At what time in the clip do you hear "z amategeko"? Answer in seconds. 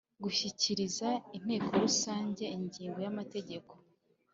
3.03-3.73